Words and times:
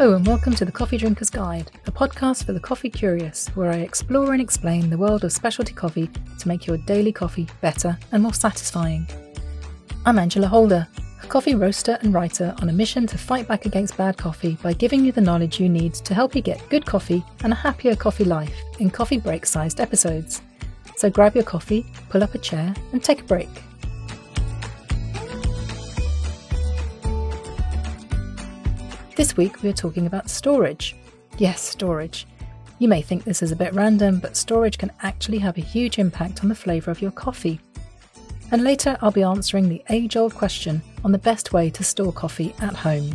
Hello, 0.00 0.16
and 0.16 0.26
welcome 0.26 0.54
to 0.54 0.64
the 0.64 0.72
Coffee 0.72 0.96
Drinker's 0.96 1.28
Guide, 1.28 1.70
a 1.86 1.92
podcast 1.92 2.46
for 2.46 2.54
the 2.54 2.58
coffee 2.58 2.88
curious, 2.88 3.48
where 3.48 3.70
I 3.70 3.80
explore 3.80 4.32
and 4.32 4.40
explain 4.40 4.88
the 4.88 4.96
world 4.96 5.24
of 5.24 5.30
specialty 5.30 5.74
coffee 5.74 6.08
to 6.38 6.48
make 6.48 6.66
your 6.66 6.78
daily 6.78 7.12
coffee 7.12 7.46
better 7.60 7.98
and 8.10 8.22
more 8.22 8.32
satisfying. 8.32 9.06
I'm 10.06 10.18
Angela 10.18 10.48
Holder, 10.48 10.88
a 11.22 11.26
coffee 11.26 11.54
roaster 11.54 11.98
and 12.00 12.14
writer 12.14 12.54
on 12.62 12.70
a 12.70 12.72
mission 12.72 13.06
to 13.08 13.18
fight 13.18 13.46
back 13.46 13.66
against 13.66 13.98
bad 13.98 14.16
coffee 14.16 14.56
by 14.62 14.72
giving 14.72 15.04
you 15.04 15.12
the 15.12 15.20
knowledge 15.20 15.60
you 15.60 15.68
need 15.68 15.92
to 15.96 16.14
help 16.14 16.34
you 16.34 16.40
get 16.40 16.66
good 16.70 16.86
coffee 16.86 17.22
and 17.44 17.52
a 17.52 17.56
happier 17.56 17.94
coffee 17.94 18.24
life 18.24 18.58
in 18.78 18.88
coffee 18.88 19.18
break 19.18 19.44
sized 19.44 19.80
episodes. 19.82 20.40
So 20.96 21.10
grab 21.10 21.34
your 21.34 21.44
coffee, 21.44 21.84
pull 22.08 22.22
up 22.24 22.34
a 22.34 22.38
chair, 22.38 22.74
and 22.94 23.04
take 23.04 23.20
a 23.20 23.24
break. 23.24 23.50
This 29.20 29.36
week 29.36 29.62
we 29.62 29.68
are 29.68 29.74
talking 29.74 30.06
about 30.06 30.30
storage. 30.30 30.96
Yes, 31.36 31.60
storage. 31.60 32.26
You 32.78 32.88
may 32.88 33.02
think 33.02 33.22
this 33.22 33.42
is 33.42 33.52
a 33.52 33.56
bit 33.56 33.74
random, 33.74 34.18
but 34.18 34.34
storage 34.34 34.78
can 34.78 34.90
actually 35.02 35.36
have 35.40 35.58
a 35.58 35.60
huge 35.60 35.98
impact 35.98 36.42
on 36.42 36.48
the 36.48 36.54
flavour 36.54 36.90
of 36.90 37.02
your 37.02 37.10
coffee. 37.10 37.60
And 38.50 38.64
later 38.64 38.96
I'll 39.02 39.10
be 39.10 39.22
answering 39.22 39.68
the 39.68 39.84
age 39.90 40.16
old 40.16 40.34
question 40.34 40.80
on 41.04 41.12
the 41.12 41.18
best 41.18 41.52
way 41.52 41.68
to 41.68 41.84
store 41.84 42.14
coffee 42.14 42.54
at 42.60 42.74
home. 42.74 43.14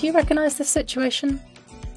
Do 0.00 0.04
you 0.04 0.12
recognise 0.12 0.58
this 0.58 0.68
situation? 0.68 1.40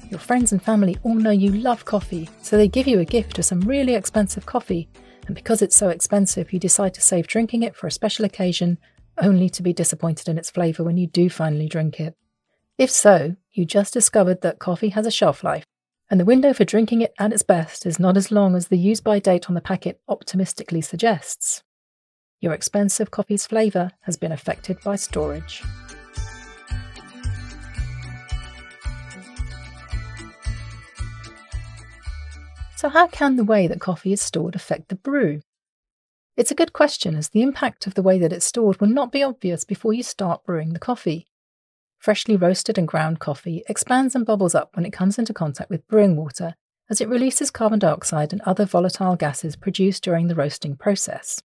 Your 0.08 0.20
friends 0.20 0.52
and 0.52 0.62
family 0.62 0.96
all 1.02 1.16
know 1.16 1.32
you 1.32 1.50
love 1.50 1.84
coffee, 1.84 2.30
so 2.42 2.56
they 2.56 2.68
give 2.68 2.86
you 2.86 3.00
a 3.00 3.04
gift 3.04 3.40
of 3.40 3.44
some 3.44 3.62
really 3.62 3.96
expensive 3.96 4.46
coffee, 4.46 4.88
and 5.26 5.34
because 5.34 5.62
it's 5.62 5.74
so 5.74 5.88
expensive, 5.88 6.52
you 6.52 6.60
decide 6.60 6.94
to 6.94 7.00
save 7.00 7.26
drinking 7.26 7.64
it 7.64 7.74
for 7.74 7.88
a 7.88 7.90
special 7.90 8.24
occasion 8.24 8.78
only 9.18 9.48
to 9.50 9.62
be 9.62 9.72
disappointed 9.72 10.28
in 10.28 10.38
its 10.38 10.50
flavour 10.50 10.84
when 10.84 10.96
you 10.96 11.06
do 11.06 11.28
finally 11.30 11.68
drink 11.68 12.00
it. 12.00 12.14
If 12.78 12.90
so, 12.90 13.36
you 13.52 13.64
just 13.64 13.94
discovered 13.94 14.42
that 14.42 14.58
coffee 14.58 14.90
has 14.90 15.06
a 15.06 15.10
shelf 15.10 15.42
life, 15.42 15.64
and 16.10 16.20
the 16.20 16.24
window 16.24 16.52
for 16.52 16.64
drinking 16.64 17.00
it 17.00 17.14
at 17.18 17.32
its 17.32 17.42
best 17.42 17.86
is 17.86 17.98
not 17.98 18.16
as 18.16 18.30
long 18.30 18.54
as 18.54 18.68
the 18.68 18.78
use 18.78 19.00
by 19.00 19.18
date 19.18 19.48
on 19.48 19.54
the 19.54 19.60
packet 19.60 20.00
optimistically 20.08 20.80
suggests. 20.80 21.62
Your 22.40 22.52
expensive 22.52 23.10
coffee's 23.10 23.46
flavour 23.46 23.92
has 24.02 24.16
been 24.16 24.30
affected 24.30 24.78
by 24.84 24.96
storage. 24.96 25.62
So, 32.76 32.90
how 32.90 33.06
can 33.06 33.36
the 33.36 33.44
way 33.44 33.66
that 33.68 33.80
coffee 33.80 34.12
is 34.12 34.20
stored 34.20 34.54
affect 34.54 34.88
the 34.90 34.96
brew? 34.96 35.40
It's 36.36 36.50
a 36.50 36.54
good 36.54 36.74
question, 36.74 37.14
as 37.14 37.30
the 37.30 37.40
impact 37.40 37.86
of 37.86 37.94
the 37.94 38.02
way 38.02 38.18
that 38.18 38.32
it's 38.32 38.44
stored 38.44 38.78
will 38.78 38.88
not 38.88 39.10
be 39.10 39.22
obvious 39.22 39.64
before 39.64 39.94
you 39.94 40.02
start 40.02 40.44
brewing 40.44 40.74
the 40.74 40.78
coffee. 40.78 41.28
Freshly 41.98 42.36
roasted 42.36 42.76
and 42.76 42.86
ground 42.86 43.20
coffee 43.20 43.64
expands 43.70 44.14
and 44.14 44.26
bubbles 44.26 44.54
up 44.54 44.76
when 44.76 44.84
it 44.84 44.92
comes 44.92 45.18
into 45.18 45.32
contact 45.32 45.70
with 45.70 45.88
brewing 45.88 46.14
water, 46.14 46.54
as 46.90 47.00
it 47.00 47.08
releases 47.08 47.50
carbon 47.50 47.78
dioxide 47.78 48.34
and 48.34 48.42
other 48.42 48.66
volatile 48.66 49.16
gases 49.16 49.56
produced 49.56 50.04
during 50.04 50.28
the 50.28 50.34
roasting 50.34 50.76
process. 50.76 51.42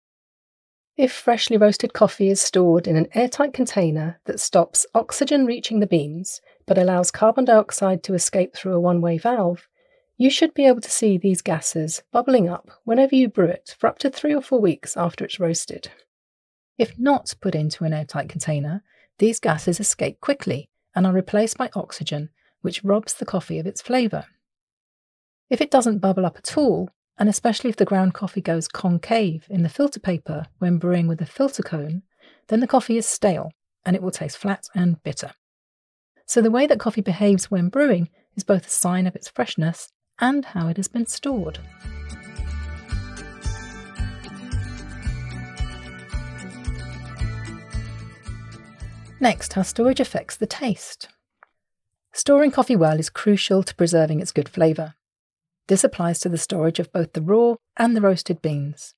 If 0.99 1.13
freshly 1.13 1.57
roasted 1.57 1.95
coffee 1.95 2.29
is 2.29 2.41
stored 2.41 2.87
in 2.87 2.95
an 2.95 3.09
airtight 3.15 3.55
container 3.55 4.21
that 4.27 4.39
stops 4.39 4.87
oxygen 4.95 5.47
reaching 5.47 5.81
the 5.81 5.87
beans 5.87 6.41
but 6.67 6.79
allows 6.79 7.11
carbon 7.11 7.47
dioxide 7.47 8.03
to 8.05 8.15
escape 8.15 8.55
through 8.55 8.75
a 8.75 8.81
one 8.81 9.01
way 9.01 9.17
valve, 9.17 9.67
you 10.17 10.31
should 10.31 10.55
be 10.55 10.67
able 10.67 10.81
to 10.81 10.91
see 10.91 11.19
these 11.19 11.43
gases 11.43 12.03
bubbling 12.13 12.49
up 12.49 12.71
whenever 12.85 13.17
you 13.17 13.29
brew 13.29 13.47
it 13.49 13.75
for 13.79 13.89
up 13.89 13.99
to 13.99 14.11
three 14.11 14.35
or 14.35 14.41
four 14.41 14.61
weeks 14.61 14.97
after 14.97 15.25
it's 15.25 15.41
roasted. 15.41 15.89
If 16.79 16.99
not 16.99 17.35
put 17.41 17.55
into 17.55 17.85
an 17.85 17.93
airtight 17.93 18.29
container, 18.29 18.83
these 19.19 19.41
gases 19.41 19.81
escape 19.81 20.21
quickly 20.21 20.69
and 20.95 21.07
are 21.07 21.13
replaced 21.13 21.59
by 21.59 21.71
oxygen, 21.75 22.31
which 22.63 22.85
robs 22.85 23.15
the 23.15 23.27
coffee 23.27 23.59
of 23.59 23.67
its 23.67 23.83
flavour. 23.83 24.25
If 25.51 25.61
it 25.61 25.71
doesn't 25.71 25.99
bubble 25.99 26.27
up 26.27 26.37
at 26.37 26.57
all, 26.57 26.91
and 27.19 27.29
especially 27.29 27.71
if 27.71 27.77
the 27.77 27.85
ground 27.85 28.15
coffee 28.15 28.41
goes 28.41 28.69
concave 28.69 29.47
in 29.49 29.63
the 29.63 29.69
filter 29.69 30.01
paper 30.01 30.47
when 30.59 30.79
brewing 30.79 31.07
with 31.07 31.21
a 31.21 31.27
filter 31.27 31.63
cone, 31.63 32.03
then 32.49 32.61
the 32.61 32.67
coffee 32.67 32.97
is 32.97 33.07
stale 33.07 33.53
and 33.85 33.95
it 33.95 34.03
will 34.03 34.11
taste 34.11 34.39
flat 34.39 34.67
and 34.75 35.03
bitter. 35.03 35.33
So 36.27 36.41
the 36.41 36.51
way 36.51 36.67
that 36.67 36.81
coffee 36.81 37.03
behaves 37.03 37.51
when 37.51 37.69
brewing 37.69 38.09
is 38.35 38.45
both 38.45 38.67
a 38.67 38.71
sign 38.71 39.07
of 39.07 39.15
its 39.15 39.29
freshness 39.29 39.93
and 40.21 40.45
how 40.45 40.69
it 40.69 40.77
has 40.77 40.89
been 40.89 41.07
stored. 41.07 41.59
Next, 49.21 49.55
how 49.55 49.63
storage 49.63 50.01
affects 50.01 50.37
the 50.37 50.47
taste. 50.47 51.09
Storing 52.13 52.51
coffee 52.51 52.77
well 52.77 52.99
is 52.99 53.11
crucial 53.11 53.63
to 53.63 53.75
preserving 53.75 54.21
its 54.21 54.33
good 54.33 54.49
flavour. 54.49 54.95
This 55.69 55.83
applies 55.83 56.19
to 56.21 56.29
the 56.29 56.37
storage 56.37 56.79
of 56.79 56.93
both 56.93 57.15
the 57.15 57.23
raw 57.23 57.55
and 57.77 57.97
the 57.97 58.01
roasted 58.01 58.43
beans. 58.43 58.95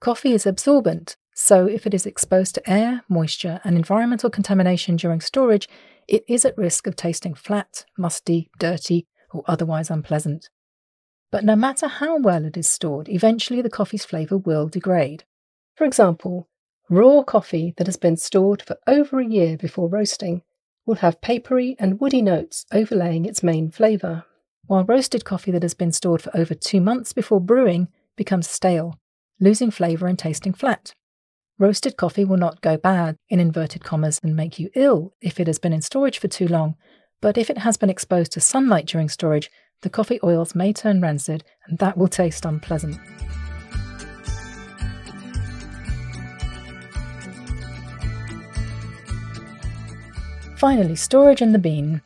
Coffee 0.00 0.32
is 0.32 0.44
absorbent, 0.44 1.16
so 1.34 1.66
if 1.66 1.86
it 1.86 1.94
is 1.94 2.04
exposed 2.04 2.54
to 2.56 2.70
air, 2.70 3.02
moisture, 3.08 3.60
and 3.64 3.76
environmental 3.76 4.28
contamination 4.28 4.96
during 4.96 5.20
storage, 5.20 5.68
it 6.06 6.24
is 6.28 6.44
at 6.44 6.58
risk 6.58 6.86
of 6.86 6.94
tasting 6.94 7.34
flat, 7.34 7.86
musty, 7.96 8.50
dirty, 8.58 9.06
or 9.34 9.42
otherwise 9.46 9.90
unpleasant. 9.90 10.48
But 11.30 11.44
no 11.44 11.56
matter 11.56 11.88
how 11.88 12.18
well 12.18 12.44
it 12.44 12.56
is 12.56 12.68
stored, 12.68 13.08
eventually 13.08 13.60
the 13.60 13.68
coffee's 13.68 14.04
flavour 14.04 14.38
will 14.38 14.68
degrade. 14.68 15.24
For 15.74 15.84
example, 15.84 16.48
raw 16.88 17.22
coffee 17.22 17.74
that 17.76 17.88
has 17.88 17.96
been 17.96 18.16
stored 18.16 18.62
for 18.62 18.78
over 18.86 19.20
a 19.20 19.26
year 19.26 19.56
before 19.56 19.88
roasting 19.88 20.42
will 20.86 20.96
have 20.96 21.20
papery 21.20 21.76
and 21.78 22.00
woody 22.00 22.22
notes 22.22 22.66
overlaying 22.72 23.24
its 23.24 23.42
main 23.42 23.70
flavour, 23.70 24.24
while 24.66 24.84
roasted 24.84 25.24
coffee 25.24 25.50
that 25.50 25.62
has 25.62 25.74
been 25.74 25.92
stored 25.92 26.22
for 26.22 26.36
over 26.36 26.54
two 26.54 26.80
months 26.80 27.12
before 27.12 27.40
brewing 27.40 27.88
becomes 28.16 28.48
stale, 28.48 29.00
losing 29.40 29.70
flavour 29.70 30.06
and 30.06 30.18
tasting 30.18 30.52
flat. 30.52 30.94
Roasted 31.58 31.96
coffee 31.96 32.24
will 32.24 32.36
not 32.36 32.60
go 32.60 32.76
bad, 32.76 33.16
in 33.28 33.40
inverted 33.40 33.84
commas, 33.84 34.20
and 34.22 34.36
make 34.36 34.58
you 34.58 34.70
ill 34.74 35.14
if 35.20 35.38
it 35.38 35.46
has 35.46 35.58
been 35.58 35.72
in 35.72 35.82
storage 35.82 36.18
for 36.18 36.28
too 36.28 36.48
long, 36.48 36.76
but 37.20 37.38
if 37.38 37.50
it 37.50 37.58
has 37.58 37.76
been 37.76 37.90
exposed 37.90 38.32
to 38.32 38.40
sunlight 38.40 38.86
during 38.86 39.08
storage, 39.08 39.50
the 39.82 39.90
coffee 39.90 40.20
oils 40.22 40.54
may 40.54 40.72
turn 40.72 41.00
rancid 41.00 41.44
and 41.66 41.78
that 41.78 41.96
will 41.96 42.08
taste 42.08 42.44
unpleasant. 42.44 42.96
Finally, 50.56 50.96
storage 50.96 51.42
in 51.42 51.52
the 51.52 51.58
bean. 51.58 52.00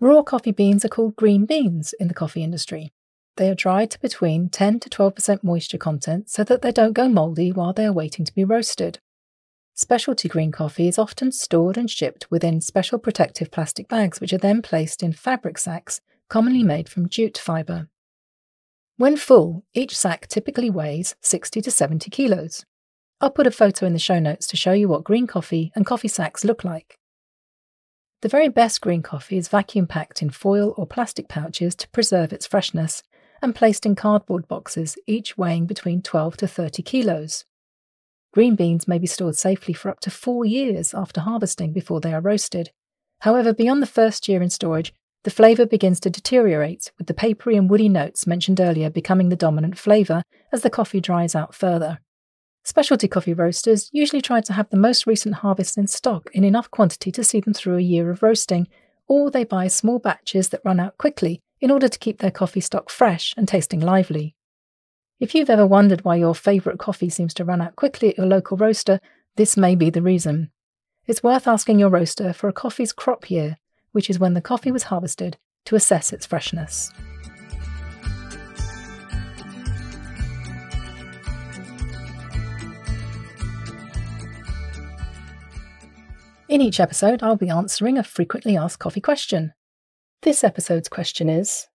Raw 0.00 0.22
coffee 0.22 0.52
beans 0.52 0.84
are 0.84 0.88
called 0.88 1.16
green 1.16 1.44
beans 1.44 1.92
in 2.00 2.08
the 2.08 2.14
coffee 2.14 2.42
industry. 2.42 2.92
They 3.36 3.50
are 3.50 3.54
dried 3.54 3.90
to 3.90 4.00
between 4.00 4.48
10 4.48 4.80
to 4.80 4.88
12% 4.88 5.42
moisture 5.44 5.76
content 5.76 6.30
so 6.30 6.42
that 6.44 6.62
they 6.62 6.72
don't 6.72 6.94
go 6.94 7.08
mouldy 7.08 7.52
while 7.52 7.74
they 7.74 7.84
are 7.84 7.92
waiting 7.92 8.24
to 8.24 8.34
be 8.34 8.44
roasted. 8.44 9.00
Specialty 9.82 10.28
green 10.28 10.52
coffee 10.52 10.88
is 10.88 10.98
often 10.98 11.32
stored 11.32 11.78
and 11.78 11.90
shipped 11.90 12.30
within 12.30 12.60
special 12.60 12.98
protective 12.98 13.50
plastic 13.50 13.88
bags, 13.88 14.20
which 14.20 14.34
are 14.34 14.36
then 14.36 14.60
placed 14.60 15.02
in 15.02 15.14
fabric 15.14 15.56
sacks, 15.56 16.02
commonly 16.28 16.62
made 16.62 16.86
from 16.86 17.08
jute 17.08 17.38
fibre. 17.38 17.88
When 18.98 19.16
full, 19.16 19.64
each 19.72 19.96
sack 19.96 20.26
typically 20.28 20.68
weighs 20.68 21.16
60 21.22 21.62
to 21.62 21.70
70 21.70 22.10
kilos. 22.10 22.66
I'll 23.22 23.30
put 23.30 23.46
a 23.46 23.50
photo 23.50 23.86
in 23.86 23.94
the 23.94 23.98
show 23.98 24.18
notes 24.18 24.46
to 24.48 24.56
show 24.58 24.72
you 24.72 24.86
what 24.86 25.02
green 25.02 25.26
coffee 25.26 25.72
and 25.74 25.86
coffee 25.86 26.08
sacks 26.08 26.44
look 26.44 26.62
like. 26.62 26.98
The 28.20 28.28
very 28.28 28.50
best 28.50 28.82
green 28.82 29.02
coffee 29.02 29.38
is 29.38 29.48
vacuum 29.48 29.86
packed 29.86 30.20
in 30.20 30.28
foil 30.28 30.74
or 30.76 30.86
plastic 30.86 31.26
pouches 31.26 31.74
to 31.76 31.88
preserve 31.88 32.34
its 32.34 32.46
freshness 32.46 33.02
and 33.40 33.54
placed 33.54 33.86
in 33.86 33.94
cardboard 33.94 34.46
boxes, 34.46 34.98
each 35.06 35.38
weighing 35.38 35.64
between 35.64 36.02
12 36.02 36.36
to 36.36 36.46
30 36.46 36.82
kilos. 36.82 37.46
Green 38.32 38.54
beans 38.54 38.86
may 38.86 38.98
be 38.98 39.06
stored 39.06 39.36
safely 39.36 39.74
for 39.74 39.88
up 39.90 40.00
to 40.00 40.10
four 40.10 40.44
years 40.44 40.94
after 40.94 41.20
harvesting 41.20 41.72
before 41.72 42.00
they 42.00 42.14
are 42.14 42.20
roasted. 42.20 42.70
However, 43.20 43.52
beyond 43.52 43.82
the 43.82 43.86
first 43.86 44.28
year 44.28 44.40
in 44.40 44.50
storage, 44.50 44.94
the 45.24 45.30
flavour 45.30 45.66
begins 45.66 46.00
to 46.00 46.10
deteriorate, 46.10 46.92
with 46.96 47.06
the 47.06 47.14
papery 47.14 47.56
and 47.56 47.68
woody 47.68 47.88
notes 47.88 48.26
mentioned 48.26 48.60
earlier 48.60 48.88
becoming 48.88 49.28
the 49.28 49.36
dominant 49.36 49.76
flavour 49.76 50.22
as 50.52 50.62
the 50.62 50.70
coffee 50.70 51.00
dries 51.00 51.34
out 51.34 51.54
further. 51.54 51.98
Specialty 52.64 53.08
coffee 53.08 53.34
roasters 53.34 53.90
usually 53.92 54.22
try 54.22 54.40
to 54.40 54.52
have 54.52 54.70
the 54.70 54.76
most 54.76 55.06
recent 55.06 55.36
harvests 55.36 55.76
in 55.76 55.86
stock 55.86 56.30
in 56.32 56.44
enough 56.44 56.70
quantity 56.70 57.10
to 57.10 57.24
see 57.24 57.40
them 57.40 57.52
through 57.52 57.76
a 57.76 57.82
year 57.82 58.10
of 58.10 58.22
roasting, 58.22 58.68
or 59.08 59.30
they 59.30 59.44
buy 59.44 59.66
small 59.66 59.98
batches 59.98 60.50
that 60.50 60.62
run 60.64 60.78
out 60.78 60.96
quickly 60.96 61.40
in 61.60 61.70
order 61.70 61.88
to 61.88 61.98
keep 61.98 62.20
their 62.20 62.30
coffee 62.30 62.60
stock 62.60 62.88
fresh 62.88 63.34
and 63.36 63.48
tasting 63.48 63.80
lively. 63.80 64.34
If 65.20 65.34
you've 65.34 65.50
ever 65.50 65.66
wondered 65.66 66.02
why 66.02 66.16
your 66.16 66.34
favourite 66.34 66.78
coffee 66.78 67.10
seems 67.10 67.34
to 67.34 67.44
run 67.44 67.60
out 67.60 67.76
quickly 67.76 68.08
at 68.08 68.16
your 68.16 68.26
local 68.26 68.56
roaster, 68.56 69.00
this 69.36 69.54
may 69.54 69.74
be 69.74 69.90
the 69.90 70.00
reason. 70.00 70.50
It's 71.06 71.22
worth 71.22 71.46
asking 71.46 71.78
your 71.78 71.90
roaster 71.90 72.32
for 72.32 72.48
a 72.48 72.54
coffee's 72.54 72.94
crop 72.94 73.30
year, 73.30 73.58
which 73.92 74.08
is 74.08 74.18
when 74.18 74.32
the 74.32 74.40
coffee 74.40 74.72
was 74.72 74.84
harvested, 74.84 75.36
to 75.66 75.76
assess 75.76 76.14
its 76.14 76.24
freshness. 76.24 76.90
In 86.48 86.62
each 86.62 86.80
episode, 86.80 87.22
I'll 87.22 87.36
be 87.36 87.50
answering 87.50 87.98
a 87.98 88.02
frequently 88.02 88.56
asked 88.56 88.78
coffee 88.78 89.02
question. 89.02 89.52
This 90.22 90.42
episode's 90.42 90.88
question 90.88 91.28
is 91.28 91.68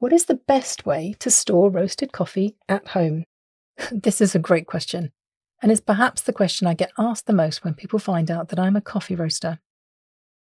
What 0.00 0.14
is 0.14 0.24
the 0.24 0.40
best 0.48 0.86
way 0.86 1.14
to 1.18 1.30
store 1.30 1.68
roasted 1.68 2.10
coffee 2.10 2.56
at 2.70 2.88
home? 2.88 3.24
this 3.92 4.22
is 4.22 4.34
a 4.34 4.38
great 4.38 4.66
question, 4.66 5.12
and 5.60 5.70
is 5.70 5.82
perhaps 5.82 6.22
the 6.22 6.32
question 6.32 6.66
I 6.66 6.72
get 6.72 6.90
asked 6.96 7.26
the 7.26 7.34
most 7.34 7.62
when 7.62 7.74
people 7.74 7.98
find 7.98 8.30
out 8.30 8.48
that 8.48 8.58
I'm 8.58 8.76
a 8.76 8.80
coffee 8.80 9.14
roaster. 9.14 9.58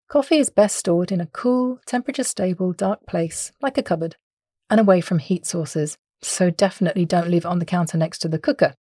Coffee 0.09 0.35
is 0.35 0.49
best 0.49 0.75
stored 0.75 1.13
in 1.13 1.21
a 1.21 1.27
cool, 1.27 1.79
temperature 1.85 2.25
stable, 2.25 2.73
dark 2.73 3.07
place, 3.07 3.53
like 3.61 3.77
a 3.77 3.83
cupboard, 3.83 4.17
and 4.69 4.81
away 4.81 4.99
from 4.99 5.19
heat 5.19 5.45
sources, 5.45 5.97
so 6.21 6.49
definitely 6.49 7.05
don't 7.05 7.29
leave 7.29 7.45
it 7.45 7.49
on 7.49 7.59
the 7.59 7.65
counter 7.65 7.97
next 7.97 8.19
to 8.19 8.27
the 8.27 8.39
cooker. 8.39 8.75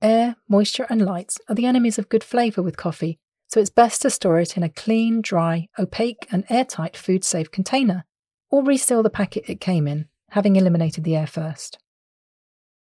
Air, 0.00 0.36
moisture, 0.48 0.86
and 0.88 1.04
lights 1.04 1.40
are 1.48 1.56
the 1.56 1.66
enemies 1.66 1.98
of 1.98 2.08
good 2.08 2.22
flavour 2.22 2.62
with 2.62 2.76
coffee, 2.76 3.18
so 3.48 3.58
it's 3.58 3.68
best 3.68 4.02
to 4.02 4.10
store 4.10 4.38
it 4.38 4.56
in 4.56 4.62
a 4.62 4.68
clean, 4.68 5.22
dry, 5.22 5.66
opaque, 5.76 6.28
and 6.30 6.44
airtight 6.48 6.96
food 6.96 7.24
safe 7.24 7.50
container, 7.50 8.04
or 8.50 8.64
reseal 8.64 9.02
the 9.02 9.10
packet 9.10 9.44
it 9.48 9.60
came 9.60 9.86
in, 9.86 10.06
having 10.30 10.56
eliminated 10.56 11.04
the 11.04 11.16
air 11.16 11.26
first. 11.26 11.78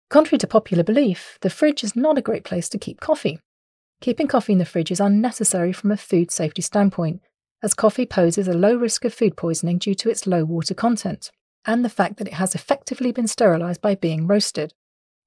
Contrary 0.09 0.37
to 0.37 0.47
popular 0.47 0.83
belief, 0.83 1.37
the 1.41 1.49
fridge 1.49 1.83
is 1.83 1.95
not 1.95 2.17
a 2.17 2.21
great 2.21 2.43
place 2.43 2.69
to 2.69 2.77
keep 2.77 2.99
coffee. 2.99 3.39
Keeping 4.01 4.27
coffee 4.27 4.53
in 4.53 4.59
the 4.59 4.65
fridge 4.65 4.91
is 4.91 4.99
unnecessary 4.99 5.73
from 5.73 5.91
a 5.91 5.97
food 5.97 6.31
safety 6.31 6.61
standpoint, 6.61 7.21
as 7.63 7.73
coffee 7.73 8.05
poses 8.05 8.47
a 8.47 8.53
low 8.53 8.75
risk 8.75 9.05
of 9.05 9.13
food 9.13 9.35
poisoning 9.35 9.77
due 9.77 9.95
to 9.95 10.09
its 10.09 10.27
low 10.27 10.43
water 10.43 10.73
content, 10.73 11.31
and 11.65 11.83
the 11.83 11.89
fact 11.89 12.17
that 12.17 12.27
it 12.27 12.35
has 12.35 12.53
effectively 12.53 13.11
been 13.11 13.27
sterilised 13.27 13.81
by 13.81 13.95
being 13.95 14.27
roasted. 14.27 14.73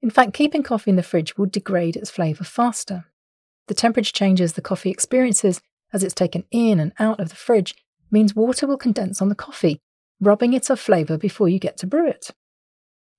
In 0.01 0.11
fact, 0.11 0.35
keeping 0.35 0.63
coffee 0.63 0.91
in 0.91 0.97
the 0.97 1.03
fridge 1.03 1.37
will 1.37 1.47
degrade 1.47 1.97
its 1.97 2.11
flavour 2.11 2.45
faster. 2.45 3.07
The 3.67 3.75
temperature 3.75 4.13
changes 4.13 4.53
the 4.53 4.63
coffee 4.63 4.91
experiences 4.91 5.61
as 5.93 6.05
it's 6.05 6.15
taken 6.15 6.45
in 6.51 6.79
and 6.79 6.93
out 6.99 7.19
of 7.19 7.31
the 7.31 7.35
fridge 7.35 7.75
means 8.11 8.37
water 8.37 8.67
will 8.67 8.79
condense 8.79 9.21
on 9.21 9.29
the 9.29 9.35
coffee, 9.35 9.81
robbing 10.20 10.53
it 10.53 10.70
of 10.70 10.81
flavour 10.81 11.17
before 11.17 11.49
you 11.49 11.59
get 11.59 11.76
to 11.79 11.87
brew 11.87 12.09
it. 12.09 12.31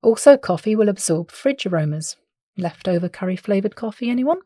Also, 0.01 0.37
coffee 0.37 0.75
will 0.75 0.89
absorb 0.89 1.31
fridge 1.31 1.65
aromas. 1.65 2.15
Leftover 2.57 3.09
curry 3.09 3.35
flavoured 3.35 3.75
coffee, 3.75 4.09
anyone? 4.09 4.39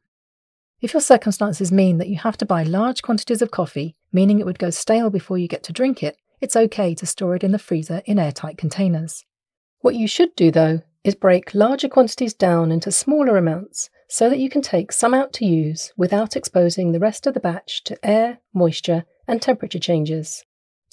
If 0.82 0.94
your 0.94 1.02
circumstances 1.02 1.72
mean 1.72 1.98
that 2.00 2.10
you 2.10 2.18
have 2.18 2.38
to 2.38 2.46
buy 2.46 2.64
large 2.64 3.02
quantities 3.02 3.42
of 3.42 3.52
coffee, 3.52 3.96
meaning 4.12 4.40
it 4.40 4.46
would 4.46 4.60
go 4.60 4.70
stale 4.70 5.10
before 5.10 5.38
you 5.38 5.48
get 5.48 5.64
to 5.64 5.74
drink 5.74 6.04
it, 6.04 6.18
it's 6.42 6.56
okay 6.56 6.94
to 6.96 7.06
store 7.06 7.36
it 7.36 7.44
in 7.44 7.54
the 7.54 7.60
freezer 7.60 8.02
in 8.06 8.20
airtight 8.20 8.58
containers. 8.58 9.26
What 9.80 9.96
you 9.96 10.08
should 10.08 10.36
do, 10.36 10.52
though, 10.52 10.82
is 11.04 11.16
break 11.16 11.56
larger 11.56 11.88
quantities 11.88 12.34
down 12.34 12.72
into 12.72 12.92
smaller 12.92 13.38
amounts 13.38 13.90
so 14.10 14.30
that 14.30 14.40
you 14.40 14.50
can 14.50 14.62
take 14.62 14.92
some 14.92 15.14
out 15.14 15.34
to 15.34 15.46
use 15.46 15.92
without 15.98 16.36
exposing 16.36 16.92
the 16.92 17.00
rest 17.00 17.26
of 17.26 17.34
the 17.34 17.40
batch 17.40 17.84
to 17.86 17.98
air, 18.06 18.40
moisture, 18.54 19.06
and 19.28 19.42
temperature 19.42 19.80
changes. 19.80 20.44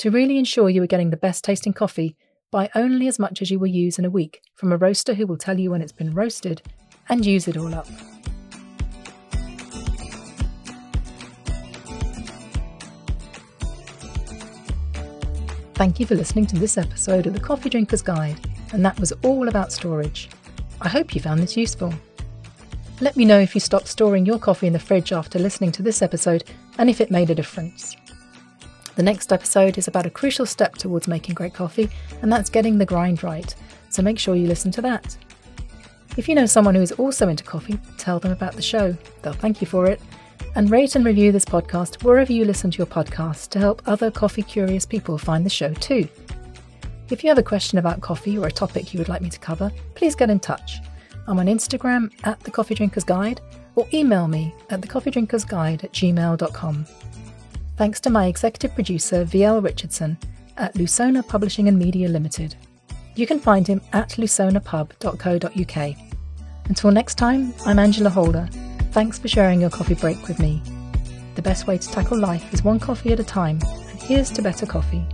To 0.01 0.11
really 0.11 0.39
ensure 0.39 0.71
you 0.71 0.83
are 0.83 0.87
getting 0.87 1.11
the 1.11 1.19
best 1.19 1.45
tasting 1.45 1.75
coffee, 1.75 2.17
buy 2.51 2.71
only 2.75 3.07
as 3.07 3.19
much 3.19 3.43
as 3.43 3.51
you 3.51 3.59
will 3.59 3.67
use 3.67 3.99
in 3.99 4.07
a 4.07 4.11
week 4.11 4.41
from 4.55 4.73
a 4.73 4.79
roaster 4.79 5.13
who 5.13 5.27
will 5.27 5.37
tell 5.37 5.61
you 5.61 5.73
when 5.73 5.83
it's 5.83 5.93
been 5.93 6.15
roasted 6.15 6.63
and 7.11 7.27
use 7.27 7.47
it 7.47 7.59
all 7.59 7.75
up. 7.75 7.87
Thank 15.75 16.01
you 16.01 16.07
for 16.07 16.15
listening 16.15 16.47
to 16.47 16.59
this 16.59 16.79
episode 16.79 17.27
of 17.27 17.35
the 17.35 17.41
Coffee 17.41 17.69
Drinker's 17.69 18.01
Guide, 18.01 18.41
and 18.73 18.83
that 18.83 18.99
was 18.99 19.13
all 19.23 19.49
about 19.49 19.71
storage. 19.71 20.31
I 20.81 20.89
hope 20.89 21.15
you 21.15 21.21
found 21.21 21.41
this 21.41 21.59
useful. 21.59 21.93
Let 23.03 23.19
me 23.19 23.27
know 23.27 23.39
if 23.39 23.55
you 23.55 23.61
stopped 23.61 23.89
storing 23.89 24.25
your 24.25 24.39
coffee 24.39 24.67
in 24.67 24.73
the 24.73 24.79
fridge 24.79 25.13
after 25.13 25.39
listening 25.39 25.73
to 25.73 25.83
this 25.83 26.01
episode 26.01 26.45
and 26.79 26.89
if 26.89 27.03
it 27.03 27.11
made 27.11 27.29
a 27.29 27.35
difference. 27.35 27.97
The 28.97 29.03
next 29.03 29.33
episode 29.33 29.79
is 29.79 29.89
about 29.89 30.07
a 30.07 30.11
crucial 30.11 30.47
step 30.47 30.77
towards 30.77 31.09
making 31.09 31.35
great 31.35 31.55
coffee, 31.55 31.89
and 32.23 32.33
that's 32.33 32.51
getting 32.51 32.79
the 32.79 32.87
grind 32.87 33.23
right, 33.23 33.55
so 33.89 34.03
make 34.03 34.19
sure 34.19 34.35
you 34.35 34.47
listen 34.47 34.71
to 34.73 34.83
that. 34.83 35.17
If 36.17 36.29
you 36.29 36.35
know 36.35 36.47
someone 36.47 36.75
who 36.75 36.83
is 36.83 36.93
also 36.93 37.29
into 37.29 37.45
coffee, 37.45 37.79
tell 37.97 38.19
them 38.19 38.33
about 38.33 38.55
the 38.55 38.63
show. 38.63 38.97
They'll 39.23 39.33
thank 39.33 39.61
you 39.61 39.67
for 39.67 39.87
it. 39.87 40.01
And 40.57 40.69
rate 40.69 40.97
and 40.97 41.05
review 41.05 41.31
this 41.31 41.45
podcast 41.45 42.03
wherever 42.03 42.33
you 42.33 42.45
listen 42.45 42.71
to 42.73 42.79
your 42.79 42.87
podcast 42.87 43.51
to 43.51 43.61
help 43.61 43.83
other 43.87 44.11
coffee 44.11 44.43
curious 44.43 44.85
people 44.85 45.17
find 45.17 45.47
the 45.47 45.51
show 45.51 45.73
too. 45.75 46.09
If 47.11 47.23
you 47.23 47.31
have 47.31 47.39
a 47.39 47.43
question 47.43 47.79
about 47.79 48.01
coffee 48.01 48.37
or 48.37 48.49
a 48.49 48.53
topic 48.53 48.93
you 48.93 48.99
would 48.99 49.09
like 49.09 49.23
me 49.23 49.31
to 49.31 49.39
cover, 49.39 49.71
please 49.95 50.17
get 50.17 50.31
in 50.31 50.41
touch. 50.41 50.79
I'm 51.29 51.39
on 51.39 51.47
Instagram 51.47 52.11
at 52.25 52.41
The 52.41 52.51
Coffee 52.51 52.75
Drinkers 52.75 53.05
Guide 53.05 53.41
or 53.77 53.87
email 53.93 54.27
me 54.27 54.53
at 54.71 54.81
thecoffeedrinkersguide 54.81 55.85
at 55.85 55.93
gmail.com. 55.93 56.87
Thanks 57.81 57.99
to 58.01 58.11
my 58.11 58.27
executive 58.27 58.75
producer, 58.75 59.25
VL 59.25 59.65
Richardson 59.65 60.19
at 60.59 60.75
Lusona 60.75 61.27
Publishing 61.27 61.67
and 61.67 61.79
Media 61.79 62.11
Limited. 62.11 62.55
You 63.15 63.27
can 63.27 63.41
find 63.41 63.67
him 63.67 63.81
at 63.95 64.11
lusonapub.co.uk. 64.11 65.97
Until 66.67 66.91
next 66.91 67.15
time, 67.15 67.55
I'm 67.65 67.79
Angela 67.79 68.11
Holder. 68.11 68.51
Thanks 68.93 69.19
for 69.19 69.29
sharing 69.29 69.63
your 69.63 69.71
coffee 69.71 69.95
break 69.95 70.29
with 70.29 70.39
me. 70.39 70.63
The 71.37 71.41
best 71.41 71.67
way 71.67 71.79
to 71.79 71.89
tackle 71.89 72.19
life 72.19 72.53
is 72.53 72.63
one 72.63 72.81
coffee 72.81 73.15
at 73.15 73.21
a 73.21 73.25
time, 73.25 73.59
and 73.63 73.99
here's 74.03 74.29
to 74.33 74.43
better 74.43 74.67
coffee. 74.67 75.07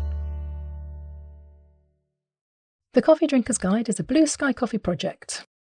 The 2.94 3.02
Coffee 3.02 3.28
Drinker's 3.28 3.58
Guide 3.58 3.88
is 3.88 4.00
a 4.00 4.02
Blue 4.02 4.26
Sky 4.26 4.52
Coffee 4.52 4.78
project 4.78 5.45